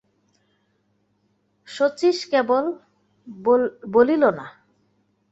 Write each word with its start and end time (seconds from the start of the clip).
শচীশ 1.67 2.17
কেবল 2.31 2.65
বলিল, 3.93 4.23
না। 4.37 4.45